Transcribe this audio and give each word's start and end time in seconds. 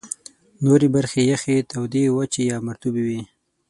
نورې 0.65 0.87
برخې 0.95 1.21
یخي، 1.31 1.55
تودې، 1.71 2.05
وچي 2.15 2.43
یا 2.51 2.57
مرطوبې 2.67 3.03
وې. 3.07 3.21